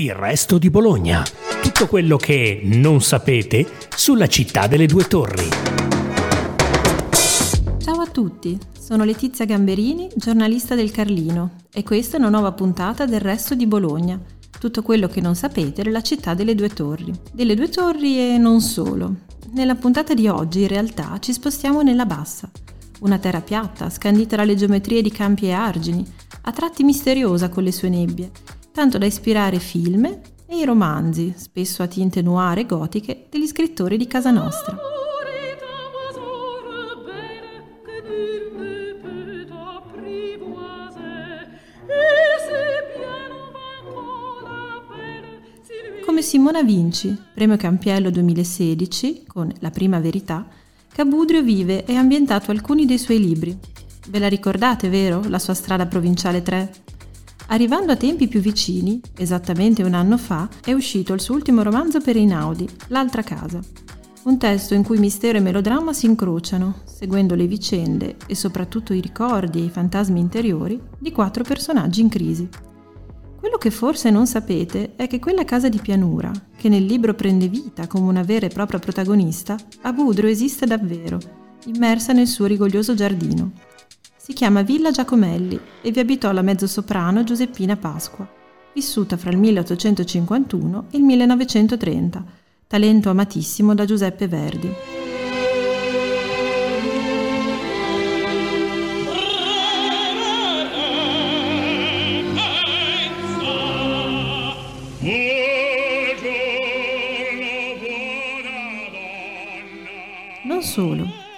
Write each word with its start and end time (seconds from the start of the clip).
Il 0.00 0.14
resto 0.14 0.56
di 0.56 0.70
Bologna. 0.70 1.22
Tutto 1.60 1.86
quello 1.86 2.16
che 2.16 2.62
non 2.64 3.02
sapete 3.02 3.70
sulla 3.94 4.28
città 4.28 4.66
delle 4.66 4.86
due 4.86 5.04
torri. 5.04 5.46
Ciao 7.76 8.00
a 8.00 8.06
tutti, 8.06 8.58
sono 8.80 9.04
Letizia 9.04 9.44
Gamberini, 9.44 10.08
giornalista 10.16 10.74
del 10.74 10.90
Carlino 10.90 11.56
e 11.70 11.82
questa 11.82 12.16
è 12.16 12.18
una 12.18 12.30
nuova 12.30 12.52
puntata 12.52 13.04
del 13.04 13.20
resto 13.20 13.54
di 13.54 13.66
Bologna. 13.66 14.18
Tutto 14.58 14.80
quello 14.80 15.06
che 15.06 15.20
non 15.20 15.34
sapete 15.34 15.82
della 15.82 16.00
città 16.00 16.32
delle 16.32 16.54
due 16.54 16.70
torri. 16.70 17.12
Delle 17.30 17.54
due 17.54 17.68
torri 17.68 18.32
e 18.32 18.38
non 18.38 18.62
solo. 18.62 19.16
Nella 19.50 19.74
puntata 19.74 20.14
di 20.14 20.28
oggi 20.28 20.62
in 20.62 20.68
realtà 20.68 21.18
ci 21.20 21.34
spostiamo 21.34 21.82
nella 21.82 22.06
bassa. 22.06 22.50
Una 23.00 23.18
terra 23.18 23.42
piatta, 23.42 23.90
scandita 23.90 24.36
dalle 24.36 24.54
geometrie 24.54 25.02
di 25.02 25.10
campi 25.10 25.48
e 25.48 25.52
argini, 25.52 26.02
a 26.44 26.52
tratti 26.52 26.84
misteriosa 26.84 27.50
con 27.50 27.64
le 27.64 27.72
sue 27.72 27.90
nebbie 27.90 28.30
tanto 28.72 28.98
da 28.98 29.06
ispirare 29.06 29.58
film 29.58 30.04
e 30.46 30.56
i 30.56 30.64
romanzi, 30.64 31.34
spesso 31.36 31.82
a 31.82 31.86
tinte 31.86 32.22
noir 32.22 32.58
e 32.58 32.66
gotiche, 32.66 33.26
degli 33.30 33.46
scrittori 33.46 33.96
di 33.96 34.06
casa 34.06 34.30
nostra. 34.30 34.76
Come 46.04 46.22
Simona 46.22 46.62
Vinci, 46.62 47.16
premio 47.32 47.56
Campiello 47.56 48.10
2016, 48.10 49.24
con 49.26 49.52
La 49.60 49.70
prima 49.70 50.00
verità, 50.00 50.46
Cabudrio 50.92 51.40
vive 51.40 51.84
e 51.84 51.94
ha 51.94 52.00
ambientato 52.00 52.50
alcuni 52.50 52.84
dei 52.84 52.98
suoi 52.98 53.20
libri. 53.20 53.56
Ve 54.08 54.18
la 54.18 54.28
ricordate, 54.28 54.88
vero? 54.88 55.22
La 55.28 55.38
sua 55.38 55.54
strada 55.54 55.86
provinciale 55.86 56.42
3? 56.42 56.72
Arrivando 57.48 57.92
a 57.92 57.96
tempi 57.96 58.28
più 58.28 58.40
vicini, 58.40 59.00
esattamente 59.16 59.82
un 59.82 59.94
anno 59.94 60.16
fa, 60.16 60.48
è 60.64 60.72
uscito 60.72 61.12
il 61.12 61.20
suo 61.20 61.34
ultimo 61.34 61.62
romanzo 61.62 62.00
per 62.00 62.16
Einaudi, 62.16 62.68
L'altra 62.88 63.22
casa. 63.22 63.60
Un 64.22 64.38
testo 64.38 64.74
in 64.74 64.82
cui 64.82 64.98
mistero 64.98 65.38
e 65.38 65.40
melodramma 65.40 65.94
si 65.94 66.04
incrociano, 66.04 66.82
seguendo 66.84 67.34
le 67.34 67.46
vicende 67.46 68.16
e 68.26 68.34
soprattutto 68.34 68.92
i 68.92 69.00
ricordi 69.00 69.60
e 69.60 69.64
i 69.64 69.70
fantasmi 69.70 70.20
interiori 70.20 70.78
di 70.98 71.10
quattro 71.10 71.42
personaggi 71.42 72.02
in 72.02 72.10
crisi. 72.10 72.48
Quello 73.38 73.56
che 73.56 73.70
forse 73.70 74.10
non 74.10 74.26
sapete 74.26 74.94
è 74.96 75.06
che 75.06 75.18
quella 75.18 75.46
casa 75.46 75.70
di 75.70 75.78
pianura, 75.78 76.30
che 76.54 76.68
nel 76.68 76.84
libro 76.84 77.14
prende 77.14 77.48
vita 77.48 77.86
come 77.86 78.06
una 78.06 78.22
vera 78.22 78.44
e 78.44 78.50
propria 78.50 78.78
protagonista, 78.78 79.56
a 79.80 79.92
Budro 79.94 80.26
esiste 80.26 80.66
davvero, 80.66 81.18
immersa 81.64 82.12
nel 82.12 82.26
suo 82.26 82.44
rigoglioso 82.44 82.92
giardino. 82.94 83.52
Si 84.30 84.36
chiama 84.36 84.62
Villa 84.62 84.92
Giacomelli 84.92 85.58
e 85.82 85.90
vi 85.90 85.98
abitò 85.98 86.30
la 86.30 86.42
mezzosoprano 86.42 87.24
Giuseppina 87.24 87.76
Pasqua, 87.76 88.24
vissuta 88.72 89.16
fra 89.16 89.30
il 89.30 89.38
1851 89.38 90.86
e 90.92 90.96
il 90.98 91.02
1930, 91.02 92.24
talento 92.68 93.10
amatissimo 93.10 93.74
da 93.74 93.84
Giuseppe 93.84 94.28
Verdi. 94.28 94.72
Non 110.44 110.62
solo. 110.62 111.29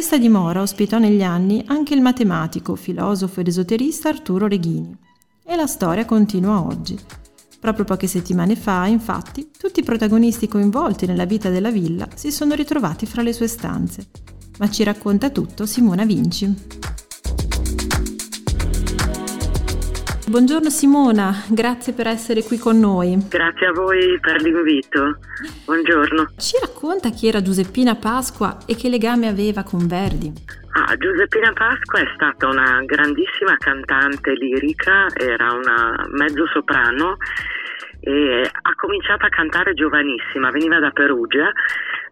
Questa 0.00 0.16
dimora 0.16 0.62
ospitò 0.62 0.96
negli 0.96 1.22
anni 1.22 1.62
anche 1.66 1.92
il 1.92 2.00
matematico, 2.00 2.74
filosofo 2.74 3.40
ed 3.40 3.48
esoterista 3.48 4.08
Arturo 4.08 4.48
Reghini. 4.48 4.96
E 5.44 5.54
la 5.56 5.66
storia 5.66 6.06
continua 6.06 6.64
oggi. 6.64 6.98
Proprio 7.60 7.84
poche 7.84 8.06
settimane 8.06 8.56
fa, 8.56 8.86
infatti, 8.86 9.50
tutti 9.54 9.80
i 9.80 9.84
protagonisti 9.84 10.48
coinvolti 10.48 11.04
nella 11.04 11.26
vita 11.26 11.50
della 11.50 11.70
villa 11.70 12.08
si 12.14 12.32
sono 12.32 12.54
ritrovati 12.54 13.04
fra 13.04 13.20
le 13.20 13.34
sue 13.34 13.46
stanze. 13.46 14.06
Ma 14.58 14.70
ci 14.70 14.84
racconta 14.84 15.28
tutto 15.28 15.66
Simona 15.66 16.06
Vinci. 16.06 16.50
Buongiorno 20.30 20.70
Simona, 20.70 21.42
grazie 21.48 21.92
per 21.92 22.06
essere 22.06 22.44
qui 22.44 22.56
con 22.56 22.78
noi. 22.78 23.18
Grazie 23.28 23.66
a 23.66 23.72
voi 23.72 24.16
per 24.20 24.40
l'invito. 24.40 25.18
Buongiorno. 25.64 26.34
Ci 26.36 26.56
racconta 26.60 27.10
chi 27.10 27.26
era 27.26 27.42
Giuseppina 27.42 27.96
Pasqua 27.96 28.58
e 28.64 28.76
che 28.76 28.88
legame 28.88 29.26
aveva 29.26 29.64
con 29.64 29.88
Verdi? 29.88 30.32
Ah, 30.70 30.96
Giuseppina 30.96 31.52
Pasqua 31.52 31.98
è 31.98 32.06
stata 32.14 32.46
una 32.46 32.80
grandissima 32.86 33.56
cantante 33.58 34.34
lirica, 34.34 35.08
era 35.16 35.52
una 35.52 36.06
mezzo 36.12 36.46
soprano 36.46 37.16
e 37.98 38.48
ha 38.48 38.74
cominciato 38.76 39.26
a 39.26 39.30
cantare 39.30 39.74
giovanissima, 39.74 40.50
veniva 40.50 40.78
da 40.78 40.90
Perugia 40.90 41.50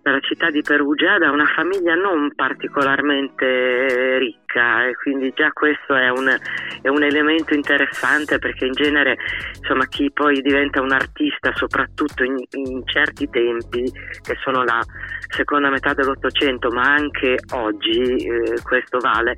dalla 0.03 0.21
città 0.21 0.51
di 0.51 0.63
Perugia 0.63 1.19
da 1.19 1.31
una 1.31 1.47
famiglia 1.47 1.95
non 1.95 2.33
particolarmente 2.35 4.19
ricca 4.19 4.87
e 4.87 4.95
quindi 4.95 5.33
già 5.35 5.51
questo 5.53 5.95
è 5.95 6.09
un, 6.09 6.35
è 6.83 6.89
un 6.89 7.03
elemento 7.03 7.55
interessante 7.55 8.39
perché 8.39 8.67
in 8.67 8.73
genere 8.73 9.17
insomma, 9.59 9.87
chi 9.87 10.11
poi 10.11 10.41
diventa 10.41 10.81
un 10.81 10.93
artista 10.93 11.53
soprattutto 11.55 12.25
in, 12.25 12.37
in 12.51 12.83
certi 12.87 13.29
tempi 13.29 13.91
che 14.23 14.37
sono 14.43 14.65
la 14.65 14.81
seconda 15.29 15.69
metà 15.69 15.93
dell'Ottocento 15.95 16.71
ma 16.71 16.83
anche 16.83 17.37
oggi 17.53 18.01
eh, 18.01 18.63
questo 18.63 18.99
vale 18.99 19.35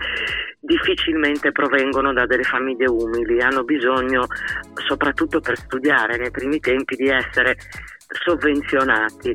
difficilmente 0.60 1.53
provengono 1.53 2.12
da 2.12 2.26
delle 2.26 2.43
famiglie 2.43 2.88
umili. 2.88 3.41
Hanno 3.41 3.65
bisogno 3.65 4.26
soprattutto 4.87 5.41
per 5.41 5.56
studiare 5.56 6.16
nei 6.16 6.31
primi 6.31 6.60
tempi 6.60 6.94
di 6.97 7.09
essere 7.09 7.56
sovvenzionati. 8.10 9.34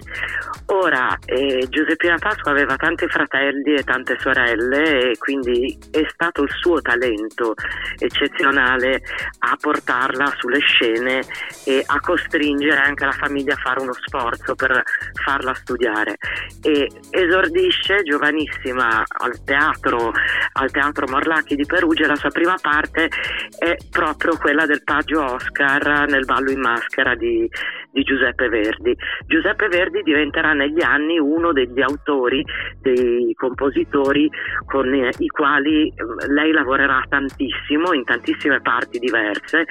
Ora 0.67 1.17
eh, 1.25 1.65
Giuseppina 1.69 2.17
Pasqua 2.17 2.51
aveva 2.51 2.75
tanti 2.75 3.07
fratelli 3.07 3.75
e 3.75 3.83
tante 3.83 4.17
sorelle 4.19 5.11
e 5.11 5.17
quindi 5.17 5.77
è 5.91 6.05
stato 6.07 6.43
il 6.43 6.51
suo 6.51 6.81
talento 6.81 7.53
eccezionale 7.97 9.01
a 9.39 9.55
portarla 9.59 10.33
sulle 10.37 10.59
scene 10.59 11.21
e 11.65 11.83
a 11.85 11.99
costringere 11.99 12.81
anche 12.81 13.05
la 13.05 13.11
famiglia 13.11 13.53
a 13.53 13.61
fare 13.61 13.81
uno 13.81 13.93
sforzo 13.93 14.55
per 14.55 14.83
farla 15.23 15.53
studiare. 15.53 16.17
E 16.61 16.89
esordisce 17.11 18.03
giovanissima 18.03 19.03
al 19.07 19.43
teatro, 19.43 20.11
al 20.53 20.71
teatro 20.71 21.07
Morlacchi 21.07 21.55
di 21.55 21.65
Perugia, 21.65 22.07
la 22.07 22.15
sua 22.15 22.29
prima 22.29 22.55
parte 22.61 23.09
è 23.57 23.75
proprio 23.89 24.37
quella 24.37 24.65
del 24.65 24.83
Paggio 24.83 25.23
Oscar 25.23 26.07
nel 26.07 26.25
ballo 26.25 26.51
in 26.51 26.59
maschera 26.59 27.15
di, 27.15 27.49
di 27.95 28.03
Giuseppe 28.03 28.49
Verdi. 28.49 28.93
Giuseppe 29.25 29.69
Verdi 29.69 30.01
diventerà 30.03 30.51
negli 30.51 30.83
anni 30.83 31.17
uno 31.17 31.53
degli 31.53 31.81
autori, 31.81 32.43
dei 32.81 33.33
compositori 33.35 34.29
con 34.65 34.93
i 34.93 35.27
quali 35.27 35.87
eh, 35.87 35.93
lei 36.27 36.51
lavorerà 36.51 37.01
tantissimo 37.07 37.93
in 37.93 38.03
tantissime 38.03 38.59
parti 38.59 38.99
diverse, 38.99 39.65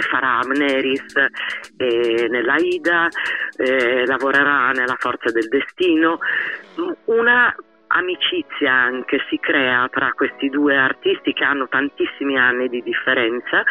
farà 0.00 0.40
Amneris 0.40 1.14
nella 2.28 2.56
Ida, 2.56 3.08
eh, 3.56 4.04
lavorerà 4.06 4.70
nella 4.72 4.96
Forza 4.98 5.30
del 5.30 5.48
Destino, 5.48 6.18
una 7.06 7.54
amicizia 7.92 8.72
anche 8.72 9.18
si 9.28 9.38
crea 9.38 9.88
tra 9.90 10.12
questi 10.12 10.48
due 10.48 10.76
artisti 10.76 11.32
che 11.32 11.44
hanno 11.44 11.66
tantissimi 11.68 12.36
anni 12.38 12.68
di 12.68 12.82
differenza, 12.82 13.62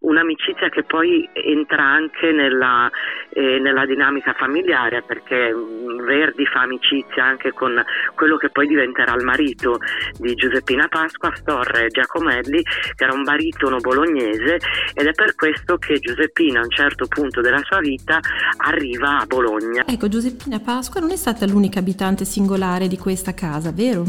un'amicizia 0.00 0.68
che 0.68 0.82
poi 0.82 1.28
entra 1.32 1.84
anche 1.84 2.32
nella, 2.32 2.90
eh, 3.30 3.58
nella 3.58 3.86
dinamica 3.86 4.34
familiare 4.34 5.02
perché 5.02 5.54
mm, 5.54 6.04
Verdi 6.04 6.44
fa 6.46 6.62
amicizia 6.62 7.24
anche 7.24 7.52
con 7.52 7.82
quello 8.14 8.36
che 8.36 8.50
poi 8.50 8.66
diventerà 8.66 9.14
il 9.14 9.24
marito 9.24 9.78
di 10.18 10.34
Giuseppina 10.34 10.88
Pasqua, 10.88 11.34
Storre 11.34 11.88
Giacomelli, 11.88 12.62
che 12.62 13.04
era 13.04 13.14
un 13.14 13.22
baritono 13.22 13.78
bolognese 13.78 14.58
ed 14.94 15.06
è 15.06 15.12
per 15.12 15.34
questo 15.34 15.78
che 15.78 15.98
Giuseppina 15.98 16.60
a 16.60 16.64
un 16.64 16.70
certo 16.70 17.06
punto 17.06 17.40
della 17.40 17.60
sua 17.62 17.78
vita 17.78 18.20
arriva 18.58 19.20
a 19.20 19.26
Bologna. 19.26 19.84
Ecco, 19.86 20.08
Giuseppina 20.08 20.60
Pasqua 20.60 21.00
non 21.00 21.10
è 21.10 21.16
stata 21.16 21.46
l'unica 21.46 21.78
abitante 21.78 22.24
singolare 22.24 22.86
di 22.88 22.98
questa 22.98 23.32
casa 23.32 23.61
casa, 23.62 23.70
vero? 23.70 24.04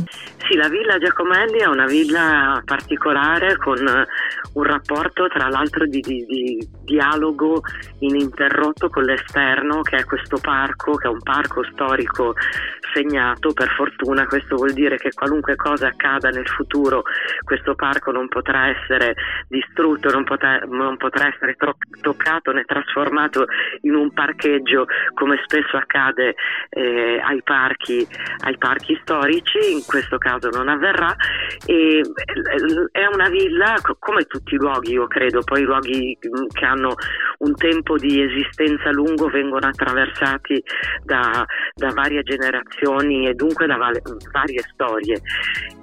Sì, 0.47 0.55
la 0.55 0.67
villa 0.67 0.97
Giacomelli 0.97 1.59
è 1.59 1.67
una 1.67 1.85
villa 1.85 2.61
particolare 2.65 3.55
con 3.57 3.77
un 4.53 4.63
rapporto 4.63 5.27
tra 5.27 5.47
l'altro 5.47 5.85
di, 5.85 6.01
di, 6.01 6.25
di, 6.25 6.67
dialogo 6.83 7.61
ininterrotto 7.99 8.89
con 8.89 9.03
l'esterno 9.03 9.81
che 9.81 9.97
è 9.97 10.03
questo 10.03 10.37
parco, 10.41 10.95
che 10.95 11.07
è 11.07 11.11
un 11.11 11.21
parco 11.21 11.63
storico 11.71 12.33
segnato 12.93 13.53
per 13.53 13.69
fortuna, 13.69 14.27
questo 14.27 14.55
vuol 14.55 14.73
dire 14.73 14.97
che 14.97 15.11
qualunque 15.13 15.55
cosa 15.55 15.87
accada 15.87 16.29
nel 16.29 16.47
futuro 16.47 17.03
questo 17.43 17.73
parco 17.73 18.11
non 18.11 18.27
potrà 18.27 18.67
essere 18.67 19.15
distrutto, 19.47 20.11
non 20.11 20.23
potrà, 20.23 20.59
non 20.67 20.97
potrà 20.97 21.27
essere 21.33 21.55
tro- 21.55 21.77
toccato 22.01 22.51
né 22.51 22.63
trasformato 22.65 23.45
in 23.81 23.95
un 23.95 24.11
parcheggio 24.11 24.85
come 25.13 25.39
spesso 25.45 25.77
accade 25.77 26.35
eh, 26.69 27.19
ai, 27.23 27.41
parchi, 27.43 28.05
ai 28.43 28.57
parchi 28.57 28.99
storici 29.01 29.42
2016, 29.43 29.71
in 29.71 29.85
questo 29.85 30.17
caso 30.17 30.49
non 30.49 30.69
avverrà, 30.69 31.15
e 31.65 32.01
è 32.91 33.05
una 33.13 33.29
villa 33.29 33.75
come 33.99 34.23
tutti 34.25 34.55
i 34.55 34.57
luoghi, 34.57 34.93
io 34.93 35.07
credo, 35.07 35.41
poi 35.43 35.61
i 35.61 35.65
luoghi 35.65 36.17
mm, 36.17 36.47
che 36.51 36.65
hanno 36.65 36.93
un 37.39 37.55
tempo 37.55 37.97
di 37.97 38.21
esistenza 38.21 38.91
lungo 38.91 39.27
vengono 39.27 39.67
attraversati 39.67 40.63
da, 41.03 41.45
da 41.73 41.89
varie 41.93 42.23
generazioni 42.23 43.27
e 43.27 43.33
dunque 43.33 43.67
da 43.67 43.77
varie 43.77 44.61
storie. 44.73 45.21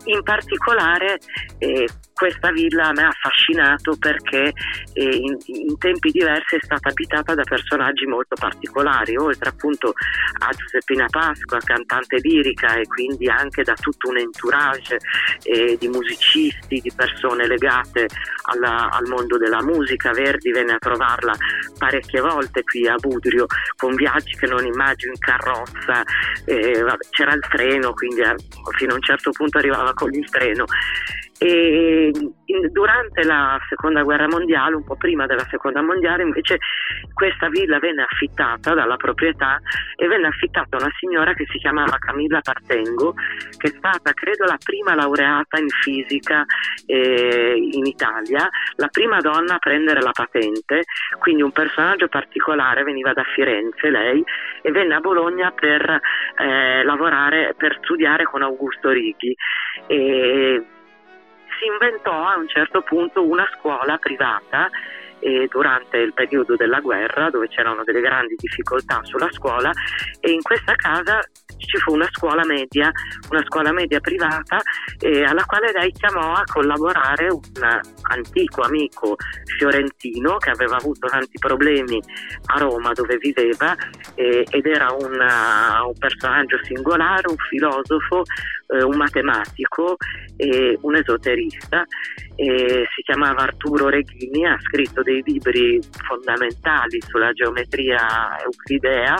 In 0.04 0.22
particolare 0.22 1.18
eh, 1.58 1.86
questa 2.20 2.50
villa 2.50 2.88
a 2.88 2.92
me 2.92 3.02
ha 3.04 3.08
affascinato 3.08 3.96
perché 3.98 4.52
eh, 4.92 5.16
in, 5.16 5.36
in, 5.46 5.78
tempi 5.78 6.10
diversi 6.10 6.56
è 6.56 6.58
stata 6.60 6.90
abitata 6.90 7.34
da 7.34 7.42
personaggi 7.42 8.04
molto 8.04 8.34
particolari, 8.38 9.16
oltre 9.16 9.48
appunto 9.48 9.94
a 10.40 10.50
Giuseppina 10.50 11.06
Pasqua, 11.08 11.58
cantante 11.64 12.18
lirica 12.20 12.74
e 12.74 12.86
quindi 12.86 13.26
anche 13.28 13.49
da 13.62 13.74
tutto 13.74 14.08
un 14.08 14.18
entourage 14.18 14.98
eh, 15.42 15.76
di 15.78 15.88
musicisti, 15.88 16.80
di 16.80 16.92
persone 16.94 17.46
legate 17.46 18.06
alla, 18.52 18.88
al 18.90 19.06
mondo 19.08 19.36
della 19.36 19.62
musica. 19.62 20.12
Verdi 20.12 20.50
venne 20.50 20.72
a 20.72 20.78
trovarla 20.78 21.32
parecchie 21.78 22.20
volte 22.20 22.62
qui 22.62 22.86
a 22.86 22.94
Budrio 22.96 23.46
con 23.76 23.94
viaggi 23.94 24.36
che 24.36 24.46
non 24.46 24.64
immagino 24.64 25.12
in 25.12 25.18
carrozza, 25.18 26.02
eh, 26.44 26.84
c'era 27.10 27.32
il 27.34 27.44
treno, 27.50 27.92
quindi 27.92 28.22
fino 28.76 28.92
a 28.92 28.94
un 28.94 29.02
certo 29.02 29.30
punto 29.30 29.58
arrivava 29.58 29.92
con 29.94 30.12
il 30.12 30.28
treno 30.30 30.64
e 31.42 32.12
durante 32.70 33.24
la 33.24 33.58
seconda 33.66 34.02
guerra 34.02 34.28
mondiale, 34.28 34.74
un 34.74 34.84
po' 34.84 34.96
prima 34.96 35.24
della 35.24 35.46
seconda 35.48 35.80
mondiale, 35.80 36.22
invece 36.22 36.58
questa 37.14 37.48
villa 37.48 37.78
venne 37.78 38.02
affittata 38.02 38.74
dalla 38.74 38.96
proprietà 38.96 39.58
e 39.96 40.06
venne 40.06 40.26
affittata 40.26 40.76
a 40.76 40.82
una 40.82 40.92
signora 40.98 41.32
che 41.32 41.46
si 41.50 41.56
chiamava 41.56 41.96
Camilla 41.98 42.40
Partengo, 42.42 43.14
che 43.56 43.68
è 43.68 43.74
stata 43.74 44.12
credo 44.12 44.44
la 44.44 44.58
prima 44.62 44.94
laureata 44.94 45.58
in 45.58 45.68
fisica 45.68 46.44
eh, 46.84 47.54
in 47.56 47.86
Italia, 47.86 48.46
la 48.76 48.88
prima 48.88 49.20
donna 49.20 49.54
a 49.54 49.58
prendere 49.58 50.02
la 50.02 50.12
patente, 50.12 50.82
quindi 51.20 51.40
un 51.40 51.52
personaggio 51.52 52.08
particolare, 52.08 52.82
veniva 52.82 53.14
da 53.14 53.24
Firenze 53.34 53.88
lei 53.88 54.22
e 54.60 54.70
venne 54.72 54.94
a 54.94 55.00
Bologna 55.00 55.52
per 55.52 56.00
eh, 56.36 56.84
lavorare, 56.84 57.54
per 57.56 57.78
studiare 57.82 58.24
con 58.24 58.42
Augusto 58.42 58.90
Righi. 58.90 59.34
E, 59.86 60.64
si 61.60 61.66
inventò 61.66 62.26
a 62.26 62.38
un 62.38 62.48
certo 62.48 62.80
punto 62.80 63.22
una 63.22 63.46
scuola 63.58 63.98
privata 63.98 64.70
eh, 65.20 65.48
durante 65.50 65.98
il 65.98 66.12
periodo 66.12 66.56
della 66.56 66.80
guerra 66.80 67.30
dove 67.30 67.48
c'erano 67.48 67.84
delle 67.84 68.00
grandi 68.00 68.34
difficoltà 68.36 69.00
sulla 69.02 69.30
scuola 69.30 69.70
e 70.20 70.30
in 70.30 70.42
questa 70.42 70.74
casa 70.74 71.20
ci 71.56 71.76
fu 71.78 71.92
una 71.92 72.08
scuola 72.10 72.44
media, 72.44 72.90
una 73.30 73.42
scuola 73.44 73.72
media 73.72 74.00
privata 74.00 74.58
eh, 74.98 75.22
alla 75.22 75.44
quale 75.44 75.72
lei 75.72 75.92
chiamò 75.92 76.32
a 76.32 76.42
collaborare 76.44 77.28
un 77.28 77.80
antico 78.02 78.62
amico 78.62 79.16
fiorentino 79.58 80.36
che 80.38 80.50
aveva 80.50 80.76
avuto 80.76 81.06
tanti 81.06 81.38
problemi 81.38 82.00
a 82.46 82.58
Roma 82.58 82.92
dove 82.92 83.16
viveva 83.18 83.74
eh, 84.14 84.44
ed 84.48 84.66
era 84.66 84.92
una, 84.92 85.84
un 85.84 85.98
personaggio 85.98 86.58
singolare, 86.64 87.28
un 87.28 87.36
filosofo, 87.36 88.22
eh, 88.68 88.82
un 88.82 88.96
matematico 88.96 89.96
e 90.36 90.78
un 90.80 90.96
esoterista. 90.96 91.84
Si 92.44 93.02
chiamava 93.02 93.42
Arturo 93.42 93.88
Reghini, 93.88 94.46
ha 94.46 94.56
scritto 94.60 95.02
dei 95.02 95.22
libri 95.24 95.78
fondamentali 96.06 97.00
sulla 97.02 97.32
geometria 97.32 98.38
euclidea 98.42 99.16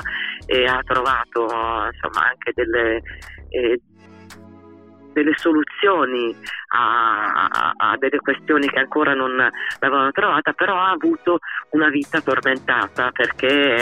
e 0.47 0.65
ha 0.65 0.81
trovato 0.85 1.43
insomma, 1.43 2.29
anche 2.29 2.53
delle, 2.55 3.03
eh, 3.51 3.81
delle 5.13 5.33
soluzioni 5.37 6.35
a, 6.69 7.49
a, 7.49 7.73
a, 7.77 7.97
delle 7.99 8.19
questioni 8.19 8.69
che 8.69 8.79
ancora 8.79 9.13
non 9.15 9.37
l'avevano 9.37 10.11
trovata, 10.13 10.53
però 10.53 10.77
ha 10.77 10.91
avuto 10.91 11.39
una 11.71 11.89
vita 11.89 12.21
tormentata 12.21 13.11
perché 13.11 13.77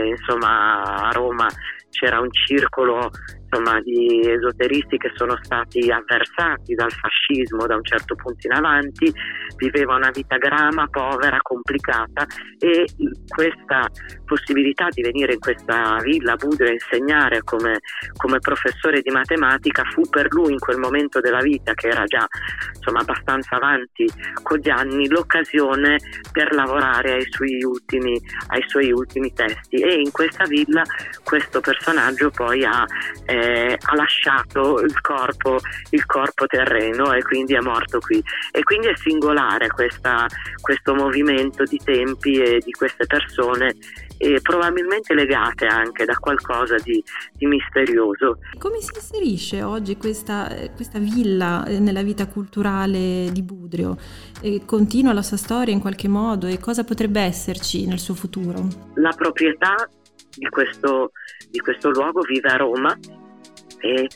eh, 0.00 0.08
insomma 0.08 1.08
a 1.08 1.10
Roma 1.12 1.46
c'era 1.90 2.20
un 2.20 2.32
circolo 2.32 3.10
insomma, 3.52 3.80
di 3.82 4.20
esoteristi 4.24 4.96
che 4.96 5.12
sono 5.14 5.36
stati 5.42 5.90
avversati 5.90 6.74
dal 6.74 6.90
fascismo 6.90 7.66
da 7.66 7.76
un 7.76 7.84
certo 7.84 8.14
punto 8.14 8.46
in 8.46 8.54
avanti, 8.54 9.12
viveva 9.56 9.96
una 9.96 10.10
vita 10.10 10.38
grama, 10.38 10.88
povera, 10.88 11.38
complicata 11.42 12.26
e 12.58 12.86
questa 13.28 13.86
possibilità 14.24 14.88
di 14.88 15.02
venire 15.02 15.34
in 15.34 15.38
questa 15.38 15.98
villa 16.02 16.32
a 16.32 16.36
Budrio 16.36 16.68
a 16.68 16.72
insegnare 16.72 17.42
come, 17.42 17.80
come, 18.16 18.38
professore 18.38 19.02
di 19.02 19.10
matematica 19.10 19.84
fu 19.84 20.08
per 20.08 20.32
lui 20.32 20.52
in 20.52 20.58
quel 20.58 20.78
momento 20.78 21.20
della 21.20 21.40
vita, 21.40 21.74
che 21.74 21.88
era 21.88 22.04
già 22.04 22.26
insomma, 22.74 23.00
abbastanza 23.00 23.56
avanti 23.56 24.08
con 24.42 24.58
gli 24.58 24.70
anni, 24.70 25.08
l'occasione 25.08 25.98
per 26.32 26.54
lavorare 26.54 27.12
ai 27.12 27.26
suoi 27.28 27.62
ultimi, 27.62 28.18
ai 28.48 28.62
suoi 28.66 28.90
ultimi 28.90 29.32
testi. 29.34 29.76
E 29.76 30.00
in 30.00 30.10
questa 30.10 30.44
villa 30.44 30.82
questo 31.22 31.60
personaggio 31.60 32.30
poi 32.30 32.64
ha 32.64 32.84
eh, 33.26 33.41
eh, 33.42 33.76
ha 33.78 33.94
lasciato 33.96 34.80
il 34.80 35.00
corpo, 35.00 35.58
il 35.90 36.06
corpo, 36.06 36.46
terreno 36.46 37.12
e 37.12 37.22
quindi 37.22 37.54
è 37.54 37.60
morto 37.60 37.98
qui. 37.98 38.22
E 38.52 38.62
quindi 38.62 38.86
è 38.88 38.96
singolare 38.96 39.68
questa, 39.68 40.26
questo 40.60 40.94
movimento 40.94 41.64
di 41.64 41.80
tempi 41.82 42.40
e 42.40 42.60
di 42.64 42.70
queste 42.70 43.06
persone 43.06 43.74
e 44.16 44.38
probabilmente 44.40 45.14
legate 45.14 45.66
anche 45.66 46.04
da 46.04 46.16
qualcosa 46.16 46.76
di, 46.76 47.02
di 47.32 47.46
misterioso. 47.46 48.38
Come 48.58 48.80
si 48.80 48.90
inserisce 48.94 49.62
oggi 49.64 49.96
questa, 49.96 50.48
questa, 50.76 51.00
villa 51.00 51.64
eh, 51.66 51.80
nella 51.80 52.02
vita 52.02 52.28
culturale 52.28 53.30
di 53.32 53.42
Budrio? 53.42 53.96
E 54.40 54.62
continua 54.64 55.12
la 55.12 55.22
sua 55.22 55.36
storia 55.36 55.74
in 55.74 55.80
qualche 55.80 56.06
modo 56.06 56.46
e 56.46 56.60
cosa 56.60 56.84
potrebbe 56.84 57.20
esserci 57.20 57.86
nel 57.86 57.98
suo 57.98 58.14
futuro? 58.14 58.68
La 58.94 59.12
proprietà 59.16 59.88
di 60.36 60.48
questo, 60.48 61.10
di 61.50 61.58
questo 61.58 61.90
luogo 61.90 62.20
vive 62.20 62.48
a 62.48 62.56
Roma 62.56 62.96
e 63.82 64.08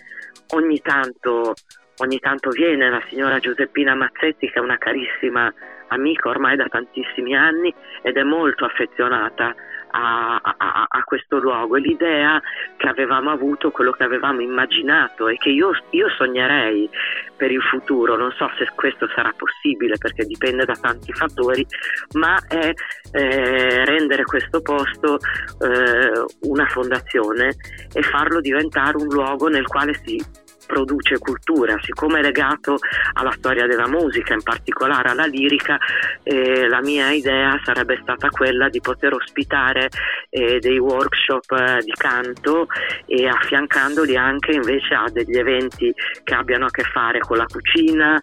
ogni 0.54 0.80
tanto, 0.80 1.54
ogni 1.98 2.18
tanto 2.20 2.50
viene 2.50 2.88
la 2.88 3.02
signora 3.08 3.38
Giuseppina 3.38 3.94
Mazzetti 3.94 4.48
che 4.48 4.58
è 4.58 4.62
una 4.62 4.78
carissima 4.78 5.52
amica 5.88 6.28
ormai 6.28 6.56
da 6.56 6.66
tantissimi 6.68 7.36
anni 7.36 7.74
ed 8.02 8.16
è 8.16 8.22
molto 8.22 8.64
affezionata 8.64 9.54
a, 9.90 10.36
a, 10.36 10.86
a, 10.88 11.02
questo 11.04 11.38
luogo. 11.38 11.76
E 11.76 11.80
l'idea 11.80 12.40
che 12.76 12.88
avevamo 12.88 13.30
avuto, 13.30 13.70
quello 13.70 13.92
che 13.92 14.04
avevamo 14.04 14.40
immaginato 14.40 15.28
e 15.28 15.36
che 15.36 15.50
io, 15.50 15.70
io, 15.90 16.08
sognerei 16.10 16.88
per 17.36 17.50
il 17.50 17.62
futuro, 17.62 18.16
non 18.16 18.32
so 18.32 18.50
se 18.58 18.68
questo 18.74 19.08
sarà 19.14 19.32
possibile 19.36 19.96
perché 19.98 20.24
dipende 20.24 20.64
da 20.64 20.74
tanti 20.74 21.12
fattori, 21.12 21.66
ma 22.14 22.36
è 22.48 22.72
eh, 23.12 23.84
rendere 23.84 24.24
questo 24.24 24.60
posto 24.62 25.18
eh, 25.60 26.24
una 26.42 26.66
fondazione 26.66 27.54
e 27.92 28.02
farlo 28.02 28.40
diventare 28.40 28.96
un 28.96 29.08
luogo 29.08 29.48
nel 29.48 29.66
quale 29.66 29.94
si 30.04 30.44
produce 30.66 31.18
cultura, 31.18 31.76
siccome 31.80 32.18
è 32.18 32.22
legato 32.22 32.76
alla 33.14 33.32
storia 33.32 33.66
della 33.66 33.88
musica, 33.88 34.34
in 34.34 34.42
particolare 34.42 35.10
alla 35.10 35.26
lirica, 35.26 35.78
eh, 36.22 36.68
la 36.68 36.80
mia 36.80 37.10
idea 37.10 37.58
sarebbe 37.64 37.98
stata 38.02 38.28
quella 38.28 38.68
di 38.68 38.80
poter 38.80 39.14
ospitare 39.14 39.88
eh, 40.28 40.58
dei 40.58 40.78
workshop 40.78 41.52
eh, 41.52 41.78
di 41.84 41.92
canto 41.96 42.66
e 43.06 43.26
affiancandoli 43.26 44.16
anche 44.16 44.52
invece 44.52 44.94
a 44.94 45.08
degli 45.10 45.38
eventi 45.38 45.92
che 46.24 46.34
abbiano 46.34 46.66
a 46.66 46.70
che 46.70 46.82
fare 46.82 47.20
con 47.20 47.36
la 47.36 47.46
cucina, 47.46 48.18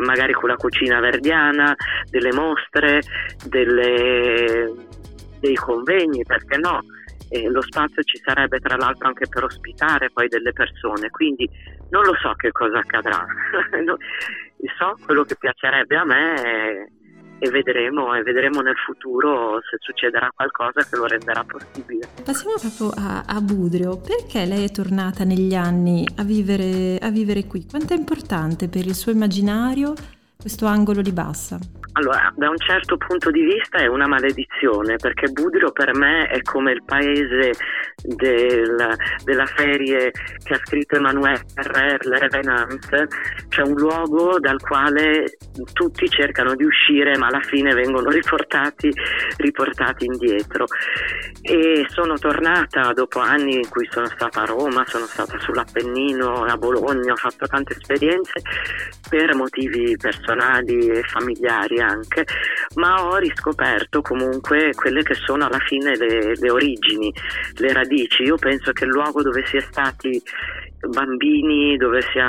magari 0.00 0.32
con 0.32 0.48
la 0.48 0.56
cucina 0.56 1.00
verdiana, 1.00 1.74
delle 2.10 2.32
mostre, 2.32 3.00
delle, 3.46 4.72
dei 5.40 5.54
convegni, 5.54 6.24
perché 6.24 6.56
no? 6.56 6.82
Eh, 7.28 7.48
lo 7.48 7.60
spazio 7.62 8.02
ci 8.02 8.20
sarebbe 8.24 8.60
tra 8.60 8.76
l'altro 8.76 9.08
anche 9.08 9.26
per 9.28 9.44
ospitare 9.44 10.10
poi 10.10 10.28
delle 10.28 10.52
persone, 10.52 11.10
quindi 11.10 11.48
non 11.90 12.04
lo 12.04 12.14
so 12.20 12.32
che 12.34 12.52
cosa 12.52 12.78
accadrà, 12.78 13.26
so 14.78 14.96
quello 15.04 15.24
che 15.24 15.36
piacerebbe 15.36 15.96
a 15.96 16.04
me 16.04 16.42
e, 16.42 16.92
e, 17.38 17.50
vedremo, 17.50 18.14
e 18.14 18.22
vedremo 18.22 18.60
nel 18.60 18.76
futuro 18.76 19.60
se 19.68 19.76
succederà 19.80 20.30
qualcosa 20.34 20.86
che 20.88 20.96
lo 20.96 21.06
renderà 21.06 21.44
possibile. 21.44 22.08
Passiamo 22.24 22.54
proprio 22.58 22.90
a, 22.96 23.24
a 23.26 23.40
Budrio, 23.40 23.98
perché 23.98 24.44
lei 24.44 24.64
è 24.64 24.70
tornata 24.70 25.24
negli 25.24 25.54
anni 25.54 26.06
a 26.16 26.22
vivere, 26.22 26.98
a 27.00 27.10
vivere 27.10 27.46
qui? 27.46 27.66
Quanto 27.68 27.92
è 27.92 27.96
importante 27.96 28.68
per 28.68 28.86
il 28.86 28.94
suo 28.94 29.12
immaginario 29.12 29.94
questo 30.38 30.66
angolo 30.66 31.02
di 31.02 31.12
bassa? 31.12 31.58
Allora, 31.98 32.30
da 32.36 32.50
un 32.50 32.58
certo 32.58 32.98
punto 32.98 33.30
di 33.30 33.40
vista 33.42 33.78
è 33.78 33.86
una 33.86 34.06
maledizione, 34.06 34.96
perché 34.96 35.28
Budrio 35.28 35.72
per 35.72 35.96
me 35.96 36.26
è 36.26 36.42
come 36.42 36.72
il 36.72 36.82
paese 36.84 37.52
del, 38.02 38.94
della 39.24 39.46
serie 39.56 40.10
che 40.44 40.54
ha 40.54 40.60
scritto 40.62 40.96
Emmanuel 40.96 41.40
Ferrer, 41.54 42.04
Le 42.04 42.18
Revenant, 42.18 43.06
cioè 43.48 43.66
un 43.66 43.76
luogo 43.76 44.38
dal 44.38 44.60
quale 44.60 45.38
tutti 45.72 46.06
cercano 46.10 46.54
di 46.54 46.64
uscire 46.64 47.16
ma 47.16 47.28
alla 47.28 47.40
fine 47.40 47.72
vengono 47.72 48.10
riportati, 48.12 48.92
riportati 49.38 50.04
indietro. 50.04 50.66
E 51.48 51.86
sono 51.90 52.18
tornata 52.18 52.92
dopo 52.92 53.20
anni 53.20 53.54
in 53.54 53.68
cui 53.68 53.86
sono 53.92 54.06
stata 54.06 54.42
a 54.42 54.46
Roma, 54.46 54.84
sono 54.84 55.04
stata 55.04 55.38
sull'Appennino, 55.38 56.42
a 56.42 56.56
Bologna, 56.56 57.12
ho 57.12 57.16
fatto 57.16 57.46
tante 57.46 57.74
esperienze 57.74 58.42
per 59.08 59.32
motivi 59.36 59.96
personali 59.96 60.88
e 60.88 61.04
familiari 61.04 61.78
anche, 61.78 62.24
ma 62.74 63.06
ho 63.06 63.16
riscoperto 63.18 64.02
comunque 64.02 64.72
quelle 64.74 65.04
che 65.04 65.14
sono 65.14 65.46
alla 65.46 65.60
fine 65.60 65.96
le, 65.96 66.34
le 66.34 66.50
origini, 66.50 67.14
le 67.58 67.72
radici. 67.72 68.24
Io 68.24 68.34
penso 68.34 68.72
che 68.72 68.84
il 68.84 68.90
luogo 68.90 69.22
dove 69.22 69.46
si 69.46 69.56
è 69.56 69.60
stati 69.60 70.20
bambini, 70.88 71.76
dove 71.76 72.02
si 72.02 72.18
è, 72.18 72.24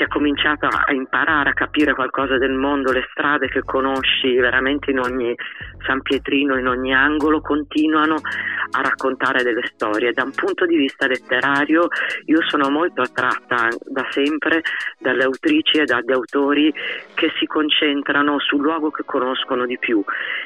si 0.00 0.06
è 0.06 0.08
cominciato 0.08 0.66
a 0.66 0.90
imparare 0.94 1.50
a 1.50 1.52
capire 1.52 1.92
qualcosa 1.92 2.38
del 2.38 2.52
mondo, 2.52 2.90
le 2.90 3.06
strade 3.10 3.48
che 3.48 3.62
conosci 3.62 4.34
veramente 4.36 4.90
in 4.90 4.98
ogni 4.98 5.34
San 5.84 6.00
Pietrino, 6.00 6.56
in 6.56 6.66
ogni 6.66 6.94
angolo, 6.94 7.42
continuano 7.42 8.14
a 8.70 8.80
raccontare 8.80 9.42
delle 9.42 9.66
storie. 9.66 10.14
Da 10.14 10.22
un 10.22 10.32
punto 10.32 10.64
di 10.64 10.76
vista 10.76 11.06
letterario 11.06 11.88
io 12.26 12.38
sono 12.48 12.70
molto 12.70 13.02
attratta 13.02 13.68
da 13.84 14.06
sempre 14.08 14.62
dalle 14.98 15.24
autrici 15.24 15.78
e 15.78 15.84
dagli 15.84 16.12
autori 16.12 16.72
che 17.14 17.32
si 17.38 17.44
concentrano 17.44 18.38
sul 18.38 18.62
luogo 18.62 18.90
che 18.90 19.02
conoscono 19.04 19.66
di 19.66 19.78
più 19.78 20.02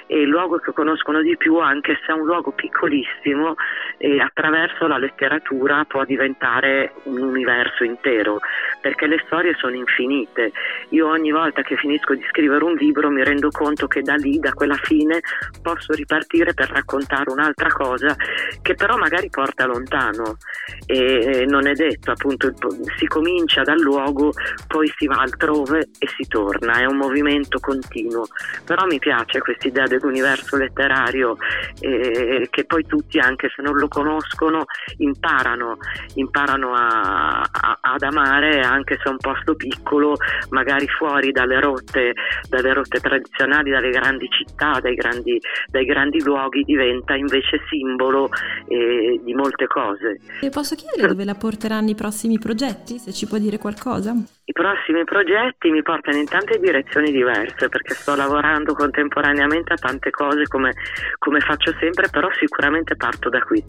e 0.06 0.22
il 0.22 0.28
luogo 0.28 0.58
che 0.58 0.72
conoscono 0.72 1.22
di 1.22 1.36
più 1.36 1.58
anche 1.58 1.96
se 2.04 2.12
è 2.12 2.16
un 2.16 2.24
luogo 2.26 2.50
piccolissimo 2.50 3.54
e 3.98 4.20
attraverso 4.20 4.88
la 4.88 4.98
letteratura 4.98 5.84
può 5.84 6.04
diventare 6.04 6.94
un 7.04 7.22
universo 7.22 7.84
intero 7.84 8.40
perché 8.84 9.06
le 9.06 9.22
storie 9.24 9.54
sono 9.56 9.74
infinite. 9.74 10.52
Io 10.90 11.08
ogni 11.08 11.30
volta 11.30 11.62
che 11.62 11.74
finisco 11.74 12.14
di 12.14 12.22
scrivere 12.28 12.62
un 12.62 12.74
libro 12.74 13.08
mi 13.08 13.24
rendo 13.24 13.48
conto 13.48 13.86
che 13.86 14.02
da 14.02 14.12
lì, 14.16 14.38
da 14.38 14.52
quella 14.52 14.76
fine, 14.82 15.20
posso 15.62 15.94
ripartire 15.94 16.52
per 16.52 16.68
raccontare 16.68 17.32
un'altra 17.32 17.72
cosa 17.72 18.14
che 18.60 18.74
però 18.74 18.98
magari 18.98 19.30
porta 19.30 19.64
lontano 19.64 20.36
e 20.84 21.46
non 21.48 21.66
è 21.66 21.72
detto, 21.72 22.10
appunto 22.10 22.52
si 22.98 23.06
comincia 23.06 23.62
dal 23.62 23.80
luogo, 23.80 24.32
poi 24.66 24.92
si 24.98 25.06
va 25.06 25.16
altrove 25.16 25.88
e 25.98 26.06
si 26.18 26.28
torna, 26.28 26.74
è 26.74 26.84
un 26.84 26.98
movimento 26.98 27.58
continuo. 27.60 28.26
Però 28.66 28.84
mi 28.84 28.98
piace 28.98 29.40
questa 29.40 29.66
idea 29.66 29.86
dell'universo 29.86 30.58
letterario 30.58 31.36
eh, 31.80 32.48
che 32.50 32.66
poi 32.66 32.84
tutti, 32.84 33.18
anche 33.18 33.50
se 33.54 33.62
non 33.62 33.76
lo 33.76 33.88
conoscono, 33.88 34.64
imparano, 34.98 35.78
imparano 36.16 36.74
a, 36.74 37.48
a, 37.50 37.78
ad 37.80 38.02
amare 38.02 38.60
anche 38.74 38.96
se 38.96 39.04
è 39.04 39.08
un 39.08 39.18
posto 39.18 39.54
piccolo, 39.54 40.16
magari 40.50 40.86
fuori 40.86 41.32
dalle 41.32 41.60
rotte, 41.60 42.12
dalle 42.48 42.72
rotte 42.72 43.00
tradizionali, 43.00 43.70
dalle 43.70 43.90
grandi 43.90 44.28
città, 44.28 44.78
dai 44.80 44.94
grandi, 44.94 45.40
dai 45.68 45.84
grandi 45.84 46.22
luoghi, 46.22 46.62
diventa 46.62 47.14
invece 47.14 47.60
simbolo 47.68 48.28
eh, 48.68 49.20
di 49.22 49.34
molte 49.34 49.66
cose. 49.66 50.20
E 50.40 50.50
posso 50.50 50.74
chiedere 50.74 51.08
dove 51.08 51.24
la 51.24 51.34
porteranno 51.34 51.90
i 51.90 51.94
prossimi 51.94 52.38
progetti, 52.38 52.98
se 52.98 53.12
ci 53.12 53.26
può 53.26 53.38
dire 53.38 53.58
qualcosa? 53.58 54.14
I 54.46 54.52
prossimi 54.52 55.04
progetti 55.04 55.70
mi 55.70 55.82
portano 55.82 56.18
in 56.18 56.26
tante 56.26 56.58
direzioni 56.58 57.10
diverse 57.10 57.68
perché 57.68 57.94
sto 57.94 58.14
lavorando 58.14 58.74
contemporaneamente 58.74 59.72
a 59.72 59.76
tante 59.76 60.10
cose 60.10 60.46
come, 60.48 60.72
come 61.18 61.40
faccio 61.40 61.74
sempre, 61.78 62.08
però 62.10 62.28
sicuramente 62.38 62.94
parto 62.96 63.30
da 63.30 63.40
qui 63.40 63.64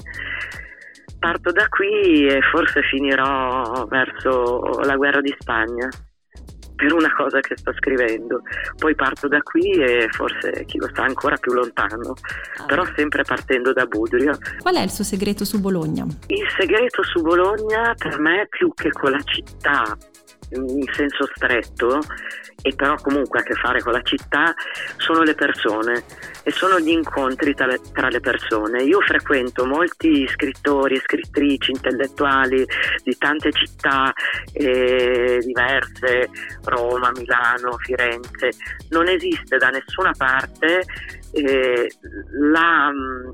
parto 1.19 1.51
da 1.51 1.67
qui 1.67 2.27
e 2.27 2.39
forse 2.51 2.81
finirò 2.83 3.85
verso 3.87 4.79
la 4.83 4.95
guerra 4.95 5.21
di 5.21 5.35
Spagna 5.37 5.89
per 6.75 6.93
una 6.93 7.13
cosa 7.15 7.39
che 7.39 7.57
sto 7.57 7.73
scrivendo. 7.73 8.41
Poi 8.77 8.93
parto 8.95 9.27
da 9.27 9.41
qui 9.41 9.71
e 9.71 10.07
forse 10.11 10.65
chi 10.65 10.77
lo 10.77 10.89
sa 10.93 11.03
ancora 11.03 11.37
più 11.37 11.53
lontano, 11.53 12.13
ah. 12.57 12.65
però 12.65 12.83
sempre 12.95 13.23
partendo 13.23 13.73
da 13.73 13.85
Budrio. 13.85 14.37
Qual 14.59 14.75
è 14.75 14.81
il 14.81 14.91
suo 14.91 15.03
segreto 15.03 15.45
su 15.45 15.59
Bologna? 15.59 16.05
Il 16.27 16.47
segreto 16.57 17.03
su 17.03 17.21
Bologna 17.21 17.95
per 17.97 18.19
me 18.19 18.47
più 18.49 18.73
che 18.73 18.91
con 18.91 19.11
la 19.11 19.21
città 19.23 19.97
in 20.51 20.85
senso 20.93 21.27
stretto 21.33 21.99
e 22.61 22.73
però 22.75 22.95
comunque 22.95 23.39
a 23.39 23.43
che 23.43 23.53
fare 23.53 23.81
con 23.81 23.91
la 23.91 24.01
città 24.01 24.53
sono 24.97 25.21
le 25.21 25.35
persone 25.35 26.03
e 26.43 26.51
sono 26.51 26.79
gli 26.79 26.89
incontri 26.89 27.53
tra 27.53 27.65
le, 27.65 27.79
tra 27.93 28.07
le 28.07 28.19
persone. 28.19 28.83
Io 28.83 29.01
frequento 29.01 29.65
molti 29.65 30.27
scrittori 30.27 30.95
e 30.95 31.01
scrittrici 31.01 31.71
intellettuali 31.71 32.65
di 33.03 33.17
tante 33.17 33.51
città 33.51 34.13
eh, 34.53 35.39
diverse, 35.43 36.29
Roma, 36.63 37.11
Milano, 37.15 37.77
Firenze. 37.77 38.49
Non 38.89 39.07
esiste 39.07 39.57
da 39.57 39.69
nessuna 39.69 40.11
parte 40.17 40.83
eh, 41.33 41.91
la 42.51 42.91
mh, 42.91 42.95
mm, 42.95 43.29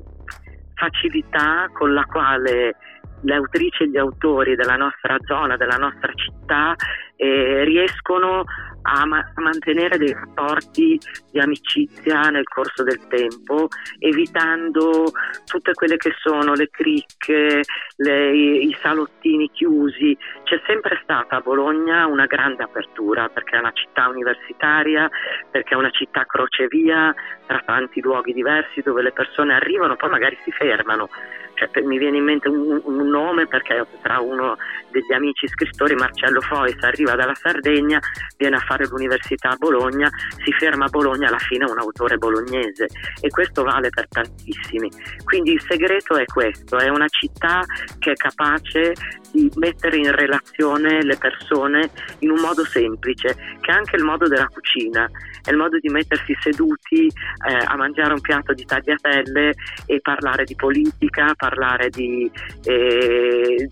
facilità 0.74 1.70
con 1.72 1.94
la 1.94 2.04
quale 2.04 2.76
le 3.22 3.34
autrici 3.34 3.84
e 3.84 3.88
gli 3.88 3.96
autori 3.96 4.54
della 4.54 4.76
nostra 4.76 5.16
zona, 5.26 5.56
della 5.56 5.76
nostra 5.76 6.12
città, 6.14 6.74
eh, 7.16 7.64
riescono 7.64 8.44
a, 8.82 9.06
ma- 9.06 9.18
a, 9.34 9.40
mantenere 9.40 9.96
dei 9.96 10.12
rapporti 10.12 10.98
di 11.30 11.38
amicizia 11.38 12.30
nel 12.30 12.44
corso 12.44 12.82
del 12.82 13.00
tempo, 13.08 13.68
evitando 13.98 15.12
tutte 15.46 15.72
quelle 15.72 15.96
che 15.96 16.12
sono 16.20 16.54
le 16.54 16.68
cricche, 16.70 17.62
le, 17.96 18.32
i, 18.34 18.76
salottini 18.80 19.50
chiusi. 19.50 20.16
C'è 20.44 20.60
sempre 20.66 20.98
stata 21.02 21.36
a 21.36 21.40
Bologna 21.40 22.06
una 22.06 22.26
grande 22.26 22.64
apertura 22.64 23.28
perché 23.28 23.56
è 23.56 23.60
una 23.60 23.72
città 23.72 24.08
universitaria, 24.08 25.08
perché 25.50 25.74
è 25.74 25.78
una 25.78 25.90
città 25.90 26.24
crocevia 26.24 27.14
tra 27.46 27.62
tanti 27.64 28.00
luoghi 28.00 28.32
diversi 28.32 28.80
dove 28.82 29.02
le 29.02 29.12
persone 29.12 29.54
arrivano, 29.54 29.96
poi 29.96 30.10
magari 30.10 30.38
si 30.42 30.50
fermano 30.50 31.08
cioè, 31.54 31.82
mi 31.82 31.98
viene 31.98 32.16
in 32.16 32.24
mente 32.24 32.48
un, 32.48 32.80
un, 32.84 33.08
nome 33.08 33.46
perché 33.46 33.84
tra 34.00 34.20
uno 34.20 34.56
degli 34.92 35.12
amici 35.12 35.48
scrittori, 35.48 35.94
Marcello 35.94 36.40
Fois, 36.42 36.76
arriva 36.82 37.16
dalla 37.16 37.34
Sardegna, 37.34 37.98
viene 38.36 38.56
a 38.56 38.60
fare 38.60 38.86
l'università 38.86 39.50
a 39.50 39.56
Bologna, 39.56 40.08
si 40.44 40.52
ferma 40.52 40.84
a 40.84 40.88
Bologna, 40.88 41.26
alla 41.28 41.38
fine 41.38 41.64
è 41.64 41.70
un 41.70 41.78
autore 41.78 42.16
bolognese 42.18 42.86
e 43.20 43.28
questo 43.28 43.64
vale 43.64 43.88
per 43.88 44.06
tantissimi. 44.08 44.88
Quindi 45.24 45.52
il 45.52 45.62
segreto 45.62 46.16
è 46.16 46.24
questo, 46.26 46.78
è 46.78 46.88
una 46.88 47.08
città 47.08 47.64
che 47.98 48.12
è 48.12 48.14
capace 48.14 48.92
di 49.32 49.50
mettere 49.56 49.96
in 49.96 50.12
relazione 50.12 51.02
le 51.02 51.16
persone 51.16 51.90
in 52.18 52.30
un 52.30 52.40
modo 52.40 52.64
semplice, 52.64 53.34
che 53.60 53.70
è 53.70 53.74
anche 53.74 53.96
il 53.96 54.04
modo 54.04 54.28
della 54.28 54.46
cucina, 54.46 55.08
è 55.42 55.50
il 55.50 55.56
modo 55.56 55.78
di 55.78 55.88
mettersi 55.88 56.36
seduti 56.40 57.06
eh, 57.06 57.64
a 57.64 57.76
mangiare 57.76 58.12
un 58.12 58.20
piatto 58.20 58.52
di 58.52 58.64
tagliatelle 58.64 59.54
e 59.86 60.00
parlare 60.00 60.44
di 60.44 60.54
politica, 60.54 61.32
parlare 61.34 61.88
di, 61.88 62.30
eh, 62.64 63.68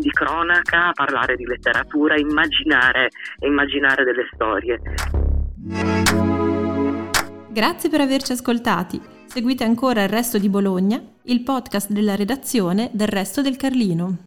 di 0.00 0.10
cronaca, 0.10 0.90
parlare 0.92 1.36
di 1.36 1.44
letteratura, 1.44 2.16
immaginare, 2.16 3.10
immaginare 3.40 4.04
delle 4.04 4.28
storie. 4.32 4.80
Grazie 7.48 7.90
per 7.90 8.00
averci 8.00 8.32
ascoltati. 8.32 9.00
Seguite 9.26 9.62
ancora 9.62 10.02
il 10.02 10.08
resto 10.08 10.38
di 10.38 10.48
Bologna, 10.48 11.00
il 11.24 11.42
podcast 11.42 11.90
della 11.90 12.16
redazione 12.16 12.90
del 12.92 13.08
resto 13.08 13.42
del 13.42 13.56
Carlino. 13.56 14.18